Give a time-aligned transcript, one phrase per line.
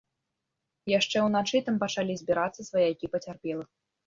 [0.99, 3.69] Яшчэ ўначы там пачалі збірацца сваякі пацярпелых.